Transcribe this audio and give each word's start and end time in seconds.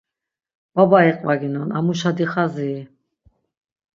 Baba 0.75 0.99
iqvaginon, 1.09 1.69
amuşa 1.77 2.11
dixaziri. 2.17 2.81